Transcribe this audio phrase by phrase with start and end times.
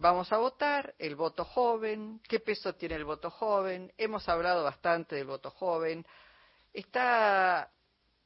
[0.00, 5.16] Vamos a votar, el voto joven, qué peso tiene el voto joven, hemos hablado bastante
[5.16, 6.06] del voto joven,
[6.72, 7.68] está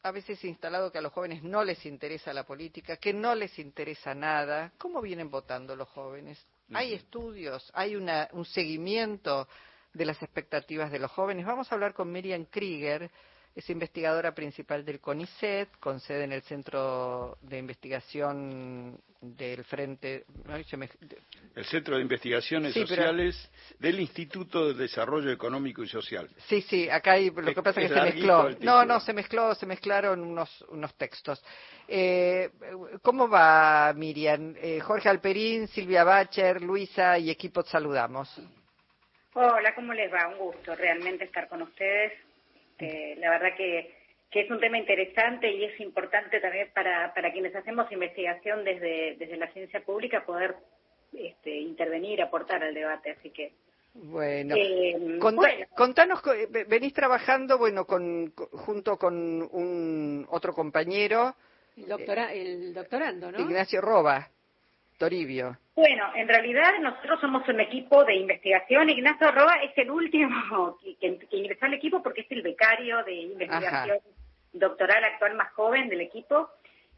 [0.02, 3.58] a veces instalado que a los jóvenes no les interesa la política, que no les
[3.58, 4.70] interesa nada.
[4.76, 6.46] ¿Cómo vienen votando los jóvenes?
[6.74, 7.70] ¿Hay estudios?
[7.72, 9.48] ¿Hay una, un seguimiento
[9.94, 11.46] de las expectativas de los jóvenes?
[11.46, 13.10] Vamos a hablar con Miriam Krieger,
[13.54, 20.24] es investigadora principal del CONICET, con sede en el Centro de Investigación del Frente.
[21.54, 26.30] El Centro de Investigaciones Sociales del Instituto de Desarrollo Económico y Social.
[26.48, 28.50] Sí, sí, acá hay, lo que pasa es que se mezcló.
[28.60, 31.44] No, no, se mezcló, se mezclaron unos, unos textos.
[31.86, 32.50] Eh,
[33.02, 34.54] ¿Cómo va Miriam?
[34.56, 38.34] Eh, Jorge Alperín, Silvia Bacher, Luisa y equipo, saludamos.
[39.34, 40.28] Hola, ¿cómo les va?
[40.28, 42.12] Un gusto realmente estar con ustedes
[42.82, 47.54] este, la verdad que, es un tema interesante y es importante también para, para quienes
[47.54, 50.56] hacemos investigación desde, desde la ciencia pública poder
[51.12, 53.10] este, intervenir, aportar al debate.
[53.10, 53.52] Así que.
[53.94, 56.22] Bueno, eh, contanos,
[56.66, 59.14] venís trabajando, bueno, con, junto con
[59.52, 61.36] un otro compañero.
[61.76, 63.38] El, doctora, el doctorando, ¿no?
[63.38, 64.30] Ignacio Roba.
[64.96, 65.58] Toribio.
[65.74, 68.90] Bueno, en realidad nosotros somos un equipo de investigación.
[68.90, 73.98] Ignacio Roa es el último que, ingresó al equipo porque es el becario de investigación
[74.52, 76.50] doctoral actual más joven del equipo.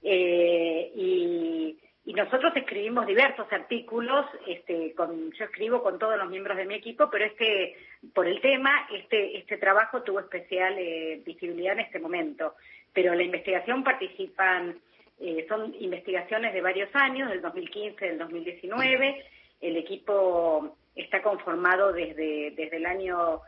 [0.02, 4.26] Eh, y, nosotros escribimos diversos artículos.
[4.46, 7.76] Este, con, yo escribo con todos los miembros de mi equipo, pero este,
[8.14, 12.54] por el tema, este, este trabajo tuvo especial eh, visibilidad en este momento.
[12.92, 14.78] Pero la investigación participan
[15.20, 19.24] eh, son investigaciones de varios años, del 2015, del 2019.
[19.60, 23.40] El equipo está conformado desde, desde el año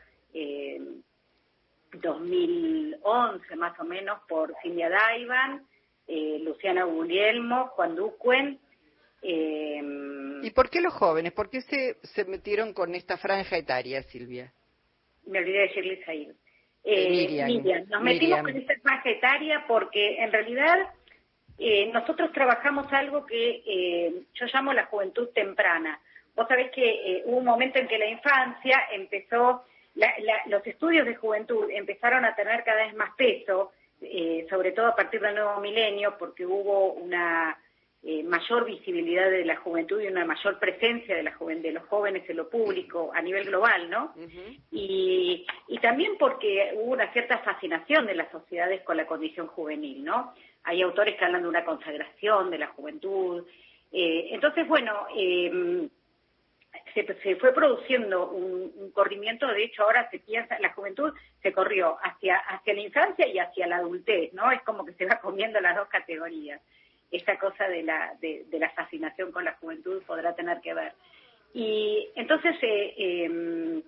[1.93, 5.67] 2011 eh, más o menos por Silvia Daivan,
[6.07, 8.61] eh, Luciana Guglielmo, Juan Ducuen.
[9.23, 11.33] ¿Y por qué los jóvenes?
[11.33, 14.53] ¿Por qué se, se metieron con esta franja etaria, Silvia?
[15.27, 16.31] Me olvidé de decirles ahí.
[16.85, 20.95] Miriam, Nos metimos con esta franja etaria porque en realidad
[21.59, 25.99] eh, nosotros trabajamos algo que eh, yo llamo la juventud temprana.
[26.35, 29.65] Vos sabés que eh, hubo un momento en que la infancia empezó,
[30.47, 33.73] los estudios de juventud empezaron a tener cada vez más peso,
[34.51, 37.57] sobre todo a partir del nuevo milenio, porque hubo una
[38.25, 42.37] mayor visibilidad de la juventud y una mayor presencia de, la de los jóvenes en
[42.37, 44.15] lo público a nivel global, ¿no?
[44.71, 50.05] y, y también porque hubo una cierta fascinación de las sociedades con la condición juvenil,
[50.05, 50.33] ¿no?
[50.67, 53.47] hay autores que hablan de una consagración de la juventud.
[53.93, 55.89] Eh, entonces, bueno, eh,
[56.93, 62.37] se, fue produciendo un, corrimiento, de hecho ahora se piensa, la juventud se corrió hacia,
[62.37, 64.51] hacia la infancia y hacia la adultez, ¿no?
[64.51, 66.61] Es como que se va comiendo las dos categorías.
[67.11, 70.93] Esa cosa de la, de, la fascinación con la juventud podrá tener que ver.
[71.55, 73.83] Y entonces, eh, em,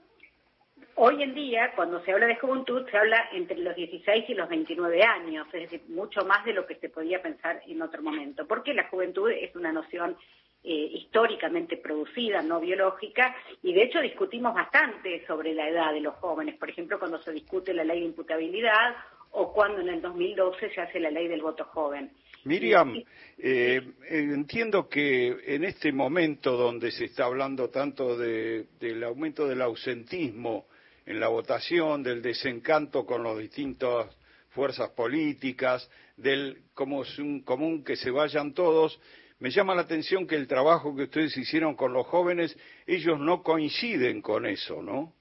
[1.01, 4.49] Hoy en día, cuando se habla de juventud, se habla entre los 16 y los
[4.49, 8.49] 29 años, es decir, mucho más de lo que se podía pensar en otro momento,
[8.49, 10.17] porque la juventud es una noción
[10.65, 16.17] eh, históricamente producida, no biológica, y de hecho discutimos bastante sobre la edad de los
[16.17, 18.97] jóvenes, por ejemplo, cuando se discute la ley de imputabilidad
[19.31, 22.11] o cuando en el 2012 se hace la ley del voto joven.
[22.45, 23.03] Miriam,
[23.39, 30.67] eh, entiendo que en este momento donde se está hablando tanto del aumento del ausentismo,
[31.09, 34.15] en la votación, del desencanto con las distintas
[34.51, 39.01] fuerzas políticas, del como es un común que se vayan todos.
[39.39, 43.43] Me llama la atención que el trabajo que ustedes hicieron con los jóvenes, ellos no
[43.43, 45.15] coinciden con eso, ¿no?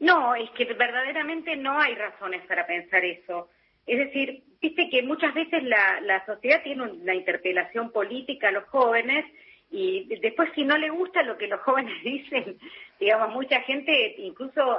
[0.00, 3.50] No, es que verdaderamente no hay razones para pensar eso.
[3.86, 8.64] Es decir, viste que muchas veces la, la sociedad tiene una interpelación política a los
[8.64, 9.24] jóvenes
[9.70, 12.58] y después si no le gusta lo que los jóvenes dicen,
[12.98, 14.78] digamos, mucha gente, incluso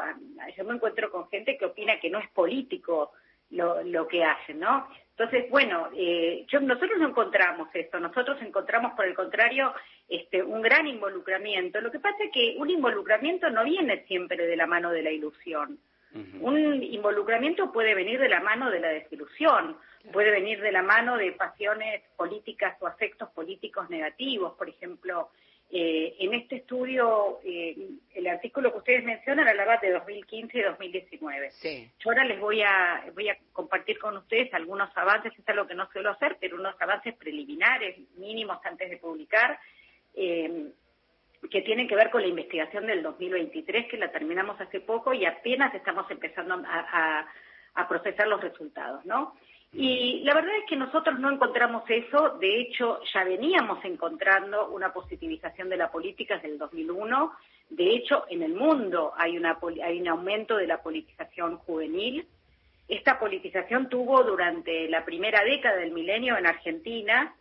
[0.55, 3.11] yo me encuentro con gente que opina que no es político
[3.51, 4.87] lo, lo que hacen, ¿no?
[5.17, 9.73] Entonces, bueno, eh, yo, nosotros no encontramos esto, nosotros encontramos por el contrario
[10.09, 11.79] este, un gran involucramiento.
[11.79, 15.11] Lo que pasa es que un involucramiento no viene siempre de la mano de la
[15.11, 15.77] ilusión.
[16.13, 19.77] Un involucramiento puede venir de la mano de la desilusión,
[20.11, 24.53] puede venir de la mano de pasiones políticas o afectos políticos negativos.
[24.57, 25.29] Por ejemplo,
[25.73, 27.77] eh, en este estudio, eh,
[28.13, 31.49] el artículo que ustedes mencionan hablaba de 2015 y 2019.
[31.97, 35.75] Yo ahora les voy a, voy a compartir con ustedes algunos avances, es algo que
[35.75, 39.57] no suelo hacer, pero unos avances preliminares, mínimos antes de publicar.
[40.13, 40.71] Eh,
[41.49, 45.25] que tienen que ver con la investigación del 2023, que la terminamos hace poco y
[45.25, 47.25] apenas estamos empezando a,
[47.87, 49.35] procesar los resultados, ¿no?
[49.73, 54.91] Y la verdad es que nosotros no encontramos eso, de hecho ya veníamos encontrando una
[54.91, 57.31] positivización de la política desde el 2001,
[57.69, 62.27] de hecho en el mundo hay, una, hay un aumento de la politización juvenil.
[62.89, 67.33] Esta politización tuvo durante la primera década del milenio en Argentina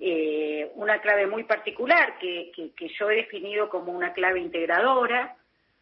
[0.00, 5.36] eh, una clave muy particular que, que, yo he definido como una clave integradora,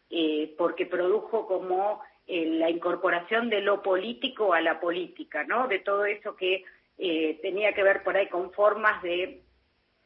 [0.09, 5.67] eh, porque produjo como eh, la incorporación de lo político a la política, ¿no?
[5.67, 6.63] De todo eso que
[6.97, 9.41] eh, tenía que ver por ahí con formas de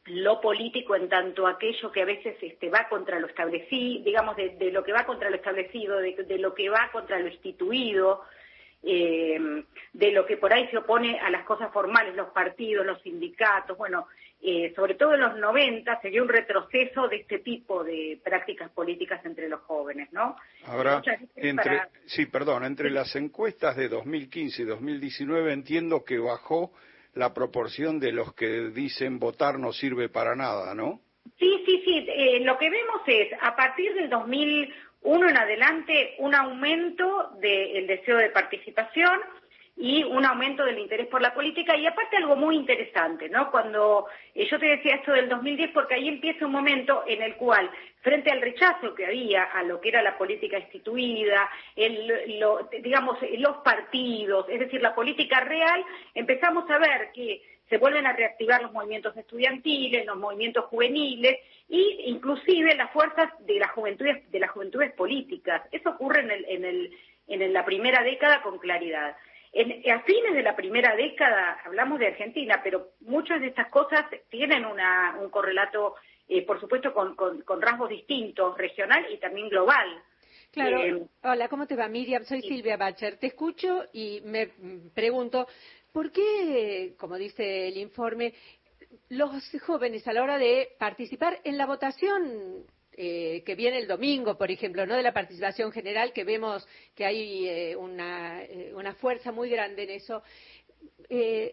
[0.06, 4.70] lo político en tanto aquello que a veces este, va contra lo establecido, digamos, de,
[4.72, 8.22] lo que va contra lo establecido, de, lo que va contra lo instituido,
[8.88, 13.02] eh, de lo que por ahí se opone a las cosas formales, los partidos, los
[13.02, 14.06] sindicatos, bueno,
[14.40, 18.70] eh, sobre todo en los 90 se dio un retroceso de este tipo de prácticas
[18.70, 20.36] políticas entre los jóvenes, ¿no?
[20.66, 21.02] Ahora,
[21.34, 26.70] entre, sí, perdón, entre las encuestas de 2015 y 2019 entiendo que bajó
[27.14, 31.00] la proporción de los que dicen votar no sirve para nada, ¿no?
[31.38, 32.06] Sí, sí, sí.
[32.08, 34.72] Eh, lo que vemos es, a partir del 2000
[35.06, 39.20] uno en adelante, un aumento del deseo de participación
[39.76, 43.50] y un aumento del interés por la política y aparte algo muy interesante, ¿no?
[43.50, 47.36] Cuando eh, yo te decía esto del 2010 porque ahí empieza un momento en el
[47.36, 47.70] cual
[48.00, 52.40] frente al rechazo que había a lo que era la política instituida, el,
[52.82, 58.12] digamos los partidos, es decir, la política real, empezamos a ver que se vuelven a
[58.12, 64.38] reactivar los movimientos estudiantiles, los movimientos juveniles e inclusive las fuerzas de las juventudes, de
[64.38, 65.62] las juventudes políticas.
[65.72, 66.96] Eso ocurre en, el, en, el,
[67.26, 69.16] en la primera década con claridad.
[69.52, 74.04] En, a fines de la primera década, hablamos de Argentina, pero muchas de estas cosas
[74.28, 75.94] tienen una, un correlato,
[76.28, 80.02] eh, por supuesto, con, con, rasgos distintos, regional y también global.
[80.52, 80.80] Claro.
[80.82, 82.24] Eh, Hola, ¿cómo te va, Miriam?
[82.24, 83.16] Soy Silvia Bacher.
[83.18, 84.50] Te escucho y me
[84.94, 85.46] pregunto,
[85.96, 88.34] ¿Por qué, como dice el informe,
[89.08, 89.30] los
[89.62, 92.64] jóvenes a la hora de participar en la votación
[92.98, 97.04] eh, que viene el domingo, por ejemplo, no de la participación general, que vemos que
[97.04, 100.22] hay eh, eh, una, fuerza muy grande en eso.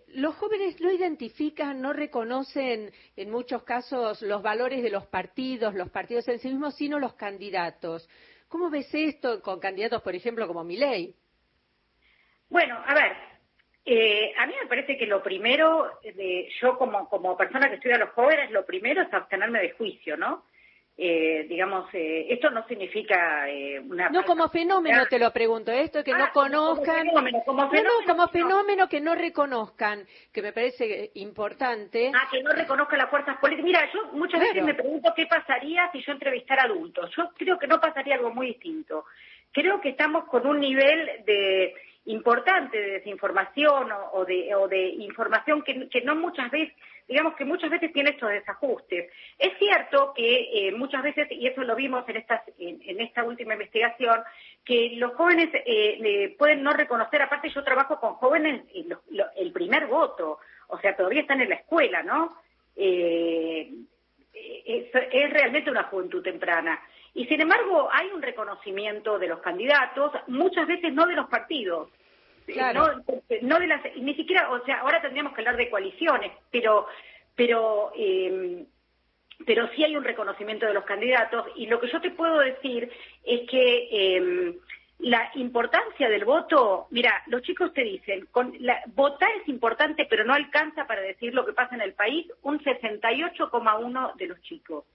[0.08, 5.90] los jóvenes no identifican, no reconocen en muchos casos los valores de los partidos, los
[5.90, 8.08] partidos en sí mismos, sino los candidatos.
[8.48, 11.14] ¿Cómo ves esto con candidatos, por ejemplo, como Milei?
[12.48, 13.33] Bueno, a ver,
[13.86, 17.96] eh, a mí me parece que lo primero, de, yo como, como persona que estudia
[17.96, 20.46] a los jóvenes, lo primero es abstenerme de juicio, ¿no?
[20.96, 24.10] Eh, digamos, eh, esto no significa eh, una...
[24.10, 27.08] No como fenómeno te lo pregunto, esto que no ah, conozcan...
[27.08, 32.12] Como fenómeno, como fenómeno, no, como fenómeno que no reconozcan, que me parece importante.
[32.14, 33.66] Ah, que no reconozcan las fuerzas políticas.
[33.66, 37.10] Mira, yo muchas veces me pregunto qué pasaría si yo entrevistara adultos.
[37.18, 39.06] Yo creo que no pasaría algo muy distinto.
[39.52, 41.74] Creo que estamos con un nivel de
[42.06, 46.76] importante de desinformación o, de, o de, información que, no muchas veces,
[47.08, 49.10] digamos que muchas veces tiene estos desajustes.
[49.40, 53.54] Es cierto que eh, muchas veces, y eso lo vimos en, estas, en, esta última
[53.54, 54.22] investigación,
[54.66, 58.64] que los jóvenes eh, pueden no reconocer, aparte yo trabajo con jóvenes,
[59.38, 62.38] el primer voto, o sea, todavía están en la escuela, ¿no?
[62.76, 63.72] Eh,
[64.34, 66.82] es, es realmente una juventud temprana.
[67.14, 71.90] Y sin embargo, hay un reconocimiento de los candidatos, muchas veces no de los partidos.
[72.48, 73.04] Claro.
[73.42, 76.88] No, de las, ni siquiera, o sea, ahora tendríamos que hablar de coaliciones, pero,
[77.36, 78.66] pero, eh,
[79.46, 81.46] pero sí hay un reconocimiento de los candidatos.
[81.56, 82.92] Y lo que yo te puedo decir
[83.24, 84.58] es que eh,
[85.00, 90.26] la importancia del voto, mira, los chicos te dicen, con la, votar es importante, pero
[90.26, 94.86] no alcanza para decir lo que pasa en el país, un 68,1 de los chicos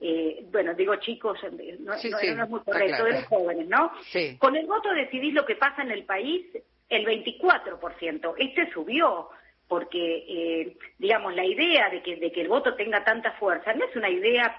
[0.00, 3.92] eh, bueno, digo chicos, eh, no, es muy correcto, de los jóvenes, ¿no?
[4.38, 6.46] Con el voto decidís lo que pasa en el país,
[6.88, 8.34] el 24%.
[8.38, 9.28] Este subió
[9.68, 13.84] porque, eh, digamos, la idea de que, de que el voto tenga tanta fuerza no
[13.84, 14.58] es una idea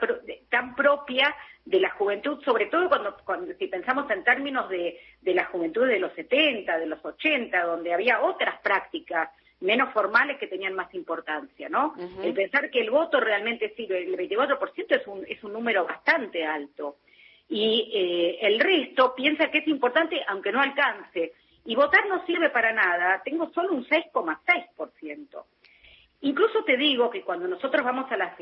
[0.50, 5.34] tan propia de la juventud, sobre todo cuando, cuando si pensamos en términos de, de
[5.34, 9.30] la juventud de los 70, de los 80, donde había otras prácticas
[9.62, 11.96] menos formales que tenían más importancia, ¿no?
[12.22, 16.44] El pensar que el voto realmente sirve, el 24% es un, es un número bastante
[16.46, 16.98] alto.
[17.48, 21.34] Y eh, el resto piensa que es importante aunque no alcance.
[21.64, 25.44] Y votar no sirve para nada, tengo solo un 6,6%.
[26.22, 28.36] Incluso te digo que cuando nosotros vamos a las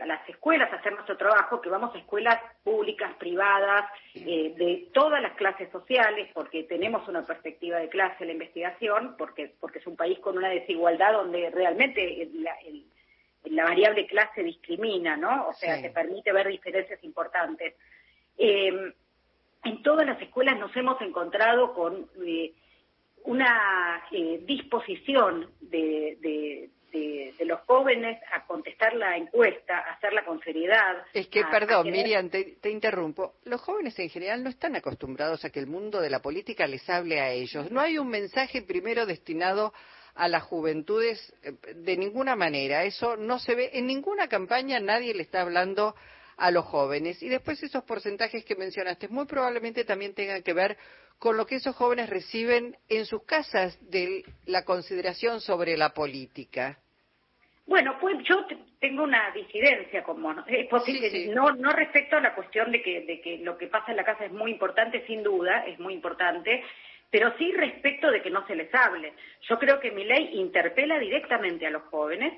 [0.00, 3.84] a las escuelas a hacer nuestro trabajo, que vamos a escuelas públicas, privadas,
[4.14, 9.14] eh, de todas las clases sociales, porque tenemos una perspectiva de clase en la investigación,
[9.18, 12.56] porque, porque es un país con una desigualdad donde realmente la,
[13.44, 15.48] la variable clase discrimina, ¿no?
[15.48, 17.74] O sea, te permite ver diferencias importantes.
[18.38, 18.92] Eh,
[19.64, 22.52] en todas las escuelas nos hemos encontrado con eh,
[23.24, 24.02] una
[24.42, 26.70] disposición de, de,
[27.44, 31.04] los jóvenes a contestar la encuesta, a hacerla con seriedad.
[31.12, 33.34] Es que, perdón, Miriam, te, interrumpo.
[33.44, 36.88] Los jóvenes en general no están acostumbrados a que el mundo de la política les
[36.88, 37.70] hable a ellos.
[37.70, 39.72] No hay un mensaje primero destinado
[40.14, 42.84] a las juventudes eh, de ninguna manera.
[42.84, 45.94] Eso no se ve en ninguna campaña, nadie le está hablando
[46.36, 47.22] a los jóvenes.
[47.22, 50.76] Y después esos porcentajes que mencionaste muy probablemente también tengan que ver
[51.18, 56.78] con lo que esos jóvenes reciben en sus casas de la consideración sobre la política.
[57.66, 58.46] Bueno, pues yo
[58.78, 63.38] tengo una disidencia como no, no no respecto a la cuestión de que, de que
[63.38, 66.62] lo que pasa en la casa es muy importante, sin duda, es muy importante,
[67.10, 69.14] pero sí respecto de que no se les hable.
[69.48, 72.34] Yo creo que mi ley interpela directamente a los jóvenes,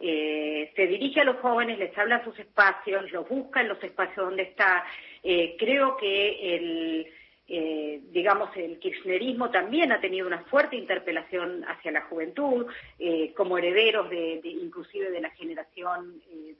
[0.00, 3.82] eh, se dirige a los jóvenes, les habla a sus espacios, los busca en los
[3.82, 4.84] espacios donde está.
[5.22, 7.06] Eh, creo que el
[7.48, 12.66] eh, digamos, el kirchnerismo también ha tenido una fuerte interpelación hacia la juventud,
[12.98, 16.54] eh, como herederos de, inclusive de la generación eh,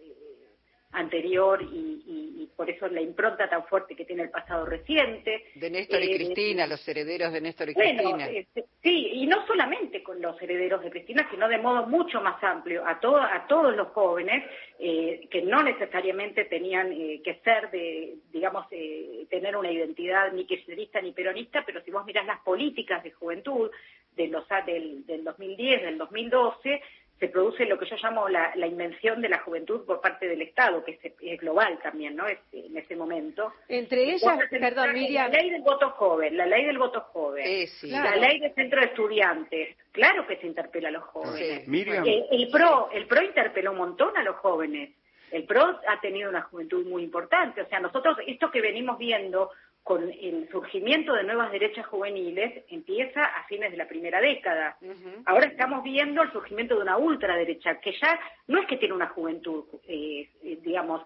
[0.96, 5.44] anterior y, por eso la impronta tan fuerte que tiene el pasado reciente.
[5.56, 8.28] De Néstor y Cristina, los herederos de Néstor y Cristina.
[8.28, 12.42] Este, sí, y no solamente con los herederos de Cristina, sino de modo mucho más
[12.42, 14.42] amplio, a, a todos los jóvenes
[14.78, 20.46] eh, que no necesariamente tenían eh, que ser de, digamos, eh, tener una identidad ni
[20.46, 23.70] kirchnerista ni peronista, pero si vos mirás las políticas de juventud
[24.16, 26.80] de los, del, del 2010, del 2012,
[27.18, 30.84] se produce lo que yo llamo la, invención de la juventud por parte del Estado,
[30.84, 32.26] que es, global también, ¿no?
[32.28, 33.52] en ese momento.
[33.68, 35.30] Entre ellas, perdón, Miriam.
[35.30, 38.86] La ley del voto joven, la ley del voto joven, la ley del centro de
[38.88, 41.66] estudiantes, claro que se interpela a los jóvenes.
[41.66, 42.04] Miriam.
[42.06, 44.90] Eh, el, PRO, el PRO interpeló un montón a los jóvenes.
[45.30, 47.62] El PRO ha tenido una juventud muy importante.
[47.62, 49.50] O sea, nosotros, esto que venimos viendo
[49.86, 54.76] con el surgimiento de nuevas derechas juveniles empieza a fines de la primera década.
[55.26, 59.10] Ahora estamos viendo el surgimiento de una ultraderecha, que ya no es que tiene una
[59.10, 61.02] juventud, eh, eh, digamos,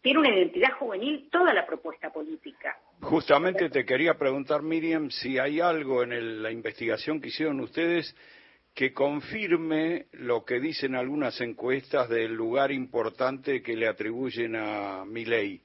[0.00, 2.78] tiene una identidad juvenil toda la propuesta política.
[3.00, 8.16] Justamente te quería preguntar, Miriam, si hay algo en la investigación que hicieron ustedes
[8.72, 15.60] que confirme lo que dicen algunas encuestas del lugar importante que le atribuyen a Milei.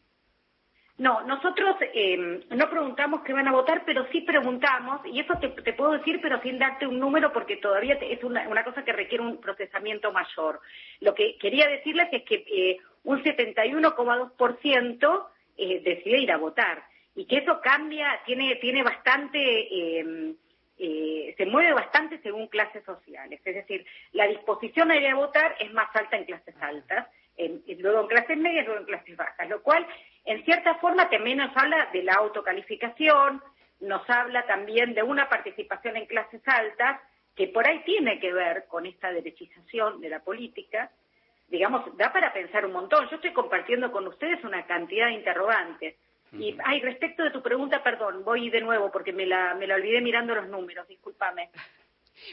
[0.97, 5.49] No, nosotros em, no preguntamos qué van a votar, pero sí preguntamos, y eso te,
[5.73, 9.37] puedo decir, pero sin darte un número, porque todavía es una, cosa que requiere un
[9.37, 10.59] procesamiento mayor.
[11.01, 15.25] Lo que quería decirles es que eh, un 71,2%
[15.57, 16.83] eh, decide ir a votar,
[17.15, 19.99] y que eso cambia, tiene, tiene bastante...
[19.99, 20.35] Em,
[20.79, 23.41] eh, se mueve bastante según clases sociales.
[23.43, 27.07] Es decir, la disposición a ir a votar es más alta en clases altas,
[27.79, 29.87] luego en clases medias, luego en clases bajas, lo cual
[30.27, 33.41] en cierta forma también nos habla de la autocalificación,
[33.79, 36.99] nos habla también de una participación en clases altas
[37.33, 40.91] que por ahí tiene que ver con esta derechización de la política.
[41.47, 43.07] Digamos, da para pensar un montón.
[43.09, 45.95] Yo estoy compartiendo con ustedes una cantidad de interrogantes.
[46.33, 49.75] Y, ay, respecto de tu pregunta, perdón, voy de nuevo porque me la, me la
[49.75, 51.51] olvidé mirando los números, discúlpame.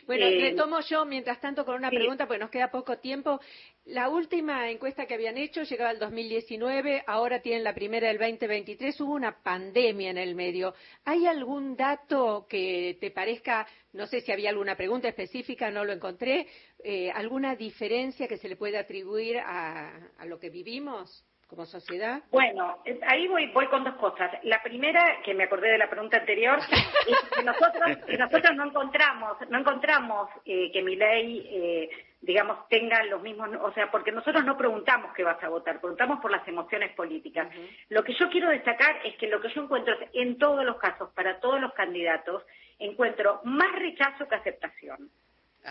[0.06, 3.40] Bueno, eh, tomo yo mientras tanto con una pregunta porque nos queda poco tiempo.
[3.86, 9.00] La última encuesta que habían hecho llegaba al 2019, ahora tienen la primera del 2023,
[9.00, 10.74] hubo una pandemia en el medio.
[11.04, 15.92] ¿Hay algún dato que te parezca, no sé si había alguna pregunta específica, no lo
[15.92, 16.46] encontré,
[16.82, 21.24] eh, alguna diferencia que se le puede atribuir a lo que vivimos?
[21.48, 22.22] Como sociedad?
[22.30, 24.30] Bueno, ahí voy, voy con dos cosas.
[24.44, 26.58] La primera, que me acordé de la pregunta anterior,
[27.06, 33.02] es que nosotros, nosotros no encontramos, no encontramos eh, que mi ley, eh, digamos, tenga
[33.04, 36.46] los mismos, o sea, porque nosotros no preguntamos qué vas a votar, preguntamos por las
[36.48, 37.48] emociones políticas.
[37.88, 40.76] Lo que yo quiero destacar es que lo que yo encuentro es, en todos los
[40.76, 42.42] casos, para todos los candidatos,
[42.78, 45.10] encuentro más rechazo que aceptación.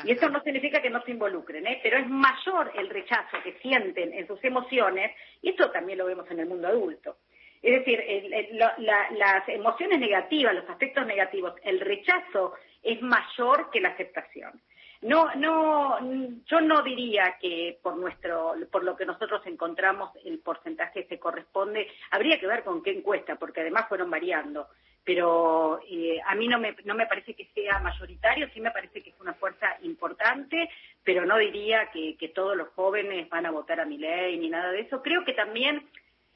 [0.05, 1.79] Y eso no significa que no se involucren, ¿eh?
[1.83, 6.29] pero es mayor el rechazo que sienten en sus emociones, y esto también lo vemos
[6.31, 7.17] en el mundo adulto.
[7.61, 8.03] Es decir,
[8.51, 14.61] las emociones negativas, los aspectos negativos, el rechazo es mayor que la aceptación.
[15.01, 15.99] No, no,
[16.45, 21.87] yo no diría que por nuestro, por lo que nosotros encontramos el porcentaje se corresponde.
[22.11, 24.67] Habría que ver con qué encuesta, porque además fueron variando
[25.03, 29.01] pero eh, a mí no me, no me parece que sea mayoritario, sí me parece
[29.01, 30.69] que es una fuerza importante,
[31.03, 34.49] pero no diría que, que todos los jóvenes van a votar a mi ley ni
[34.49, 35.01] nada de eso.
[35.01, 35.85] Creo que también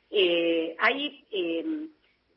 [0.09, 1.87] eh, hay, eh,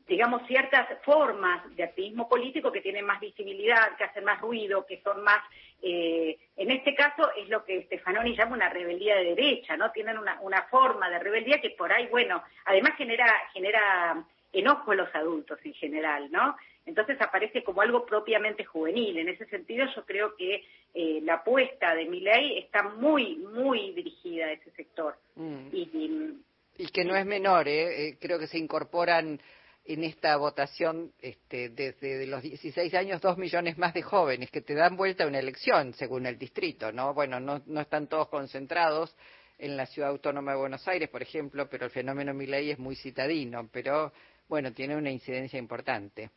[0.07, 5.01] digamos, ciertas formas de activismo político que tienen más visibilidad, que hacen más ruido, que
[5.01, 5.41] son más,
[5.81, 9.91] eh, en este caso es lo que Stefanoni llama una rebeldía de derecha, ¿no?
[9.91, 14.23] Tienen una, una forma de rebeldía que por ahí, bueno, además genera, genera
[14.53, 16.55] enojo a los adultos en general, ¿no?
[16.85, 19.17] entonces aparece como algo propiamente juvenil.
[19.17, 23.93] En ese sentido yo creo que eh, la apuesta de mi ley está muy, muy
[23.93, 25.15] dirigida a ese sector.
[25.35, 25.67] Mm.
[25.71, 28.07] Y, que no es menor, ¿eh?
[28.07, 28.17] ¿eh?
[28.19, 29.39] creo que se incorporan
[29.85, 34.73] en esta votación este, desde los 16 años dos millones más de jóvenes que te
[34.73, 37.13] dan vuelta a una elección según el distrito, ¿no?
[37.13, 39.15] Bueno, no, no están todos concentrados
[39.59, 42.95] en la ciudad autónoma de Buenos Aires, por ejemplo, pero el fenómeno Milei es muy
[42.95, 44.11] citadino, pero
[44.51, 46.29] bueno, tiene una incidencia importante.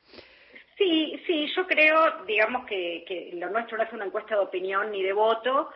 [0.79, 4.93] Sí, sí, yo creo, digamos que, que lo nuestro no es una encuesta de opinión
[4.93, 5.69] ni de voto,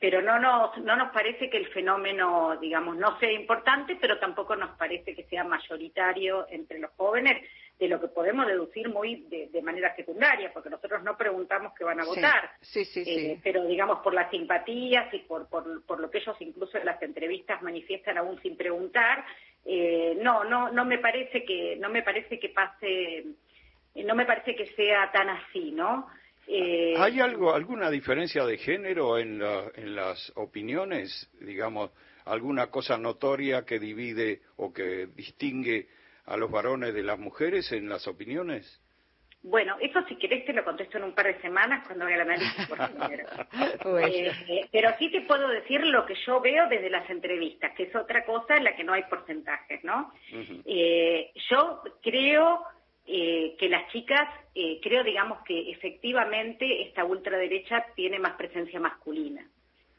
[0.00, 4.56] pero no nos, no nos parece que el fenómeno, digamos, no sea importante, pero tampoco
[4.56, 7.48] nos parece que sea mayoritario entre los jóvenes,
[7.78, 12.00] de lo que podemos deducir muy de, manera secundaria, porque nosotros no preguntamos qué van
[12.00, 16.18] a votar, sí, sí, eh, pero digamos por las simpatías y por, por, lo que
[16.18, 19.24] ellos incluso en las entrevistas manifiestan aún sin preguntar,
[19.64, 23.24] eh, no, no, no me parece que, no me parece que pase,
[23.94, 26.08] no me parece que sea tan así, ¿no?
[26.46, 29.40] Eh, ¿Hay algo, alguna diferencia de género en,
[29.74, 31.30] en las opiniones?
[31.40, 31.90] Digamos,
[32.26, 35.88] alguna cosa notoria que divide o que distingue
[36.26, 38.80] a los varones de las mujeres en las opiniones?
[39.44, 42.20] Bueno, eso si querés te lo contesto en un par de semanas cuando haga el
[42.22, 42.78] análisis por
[44.08, 44.32] eh,
[44.72, 48.24] pero sí te puedo decir lo que yo veo desde las entrevistas, que es otra
[48.24, 50.12] cosa en la que no hay porcentajes, ¿no?
[50.64, 52.64] eh, yo creo
[53.06, 59.46] eh, que las chicas, eh, creo, digamos, que efectivamente esta ultraderecha tiene más presencia masculina,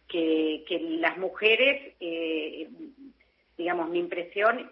[0.07, 2.67] que, que las mujeres, eh,
[3.55, 4.71] digamos, mi impresión,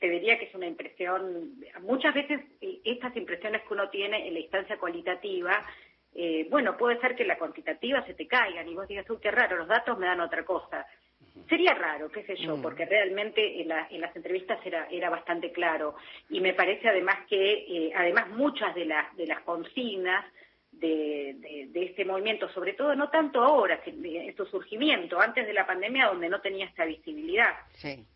[0.00, 2.40] te diría que es una impresión, muchas veces
[2.84, 5.64] estas impresiones que uno tiene en la instancia cualitativa,
[6.50, 9.56] bueno, puede ser que la cuantitativa se te caigan y vos digas, uy, qué raro,
[9.56, 10.86] los datos me dan otra cosa.
[11.48, 12.62] Sería raro, qué sé yo, mm.
[12.62, 15.96] porque realmente en, las entrevistas era, era bastante claro.
[16.28, 20.24] Y me parece además que, eh, además muchas de las, de las consignas
[20.80, 25.66] de, de, este movimiento, sobre todo no tanto ahora, en su surgimiento, antes de la
[25.66, 27.54] pandemia, donde no tenía esta visibilidad.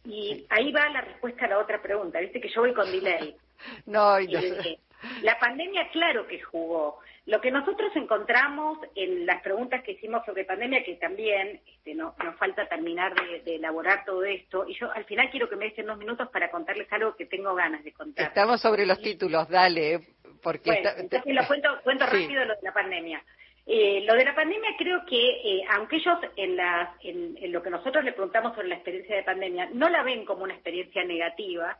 [0.04, 3.37] y ahí va la respuesta a la otra pregunta, viste que yo voy con delay.
[3.87, 4.78] no, eh,
[5.23, 7.00] la pandemia, claro que jugó.
[7.27, 12.14] Lo que nosotros encontramos en las preguntas que hicimos sobre pandemia, que también este, no,
[12.22, 15.87] nos falta terminar de, elaborar todo esto, y yo al final quiero que me den
[15.87, 18.27] dos minutos para contarles algo que tengo ganas de contar.
[18.27, 20.00] Estamos sobre los títulos, dale,
[20.44, 20.70] porque...
[20.70, 23.24] Bueno, entonces lo cuento, cuento rápido lo de la pandemia.
[23.66, 27.70] Eh, lo de la pandemia creo que, eh, aunque ellos en, las, en lo que
[27.70, 31.78] nosotros le preguntamos sobre la experiencia de pandemia, no la ven como una experiencia negativa,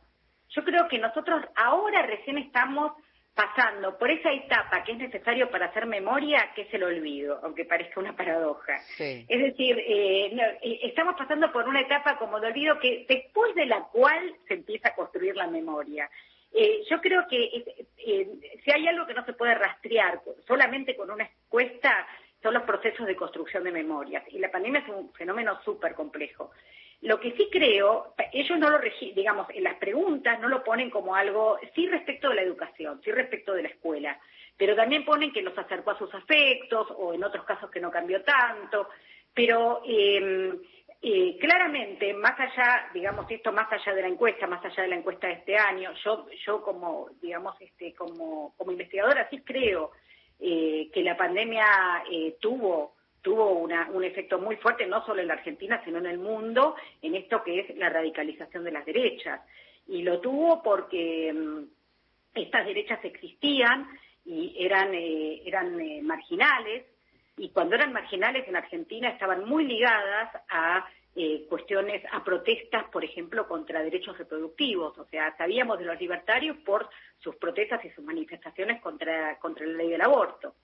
[0.49, 2.93] yo creo que nosotros ahora recién estamos
[3.35, 7.65] pasando por esa etapa que es necesario para hacer memoria, que es el olvido, aunque
[7.65, 8.77] parezca una paradoja.
[8.97, 10.27] Es decir, eh,
[10.61, 14.53] eh, estamos pasando por una etapa como de olvido que después de la cual se
[14.53, 16.09] empieza a construir la memoria.
[16.57, 17.85] Eh, yo creo que
[18.63, 22.07] si hay algo que no se puede rastrear solamente con una encuesta,
[22.41, 24.23] son los procesos de construcción de memorias.
[24.29, 26.51] Y la pandemia es un fenómeno súper complejo.
[27.01, 28.79] Lo que sí creo, ellos no lo
[29.13, 33.11] digamos, en las preguntas no lo ponen como algo, sí respecto de la educación, sí
[33.11, 34.17] respecto de la escuela,
[34.55, 37.91] pero también ponen que los acercó a sus afectos o en otros casos que no
[37.91, 38.87] cambió tanto,
[39.33, 40.57] pero em,
[41.07, 44.95] eh, claramente, más allá, digamos, esto más allá de la encuesta, más allá de la
[44.95, 49.91] encuesta de este año, yo, yo como, digamos, este, como, investigadora sí creo
[50.39, 55.33] eh, que la pandemia eh, tuvo tuvo un efecto muy fuerte, no solo en la
[55.33, 59.41] Argentina, sino en el mundo, en esto que es la radicalización de las derechas.
[59.87, 61.63] Y lo tuvo porque mm,
[62.35, 63.87] estas derechas existían
[64.25, 66.85] y eran, eh, eran eh, marginales,
[67.37, 70.85] y cuando eran marginales en Argentina estaban muy ligadas a
[71.17, 74.97] eh, cuestiones, a protestas, por ejemplo, contra derechos reproductivos.
[74.97, 79.77] O sea, sabíamos de los libertarios por sus protestas y sus manifestaciones contra, contra la
[79.77, 80.55] ley del aborto.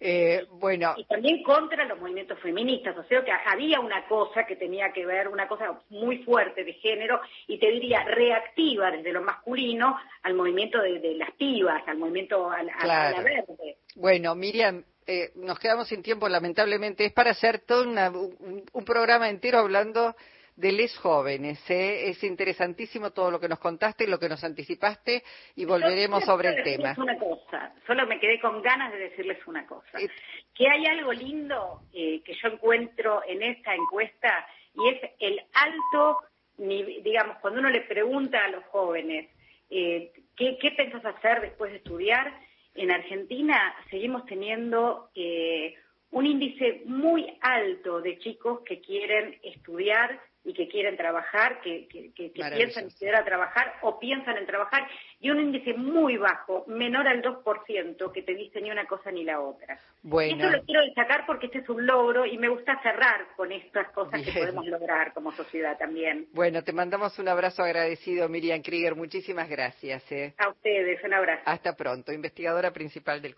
[0.00, 0.94] Eh, bueno.
[0.96, 5.04] Y también contra los movimientos feministas, o sea que había una cosa que tenía que
[5.04, 10.34] ver, una cosa muy fuerte de género, y te diría reactiva desde lo masculino al
[10.34, 13.78] movimiento de, las pibas, al movimiento a, la verde.
[13.96, 17.04] Bueno, Miriam, eh, nos quedamos sin tiempo, lamentablemente.
[17.04, 20.14] Es para hacer todo un programa entero hablando
[20.54, 21.58] de les jóvenes.
[21.70, 22.10] ¿eh?
[22.10, 25.24] Es interesantísimo todo lo que nos contaste, y lo que nos anticipaste
[25.56, 26.94] y volveremos sobre el tema.
[26.98, 29.98] Una cosa, solo me quedé con ganas de decirles una cosa.
[30.54, 36.18] Que hay algo lindo eh, que yo encuentro en esta encuesta y es el alto,
[36.58, 39.30] digamos, cuando uno le pregunta a los jóvenes
[39.70, 42.32] eh, ¿qué, ¿qué pensás hacer después de estudiar?
[42.78, 45.10] En Argentina seguimos teniendo
[46.10, 52.12] un índice muy alto de chicos que quieren estudiar y que quieren trabajar, que, que,
[52.12, 54.88] que, piensan en a trabajar o piensan en trabajar,
[55.20, 59.24] y un índice muy bajo, menor al 2%, que te dice ni una cosa ni
[59.24, 59.78] la otra.
[60.02, 60.44] Bueno.
[60.44, 63.90] Esto lo quiero destacar porque este es un logro y me gusta cerrar con estas
[63.90, 66.28] cosas que podemos lograr como sociedad también.
[66.32, 68.94] Bueno, te mandamos un abrazo agradecido, Miriam Krieger.
[68.94, 70.10] Muchísimas gracias.
[70.12, 70.34] ¿eh?
[70.38, 71.42] A ustedes, un abrazo.
[71.46, 73.26] Hasta pronto, investigadora principal del